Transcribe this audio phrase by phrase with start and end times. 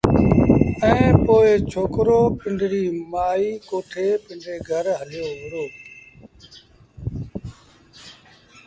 [0.89, 1.35] ائيٚݩ پو
[1.71, 5.65] ڇوڪرو پنڊريٚ مآئيٚ ڪوٺي پنڊري گھر هليو وهُڙو